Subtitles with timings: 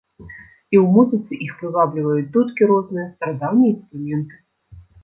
[0.19, 4.35] І ў музыцы іх прывабліваюць дудкі розныя, старадаўнія інструменты.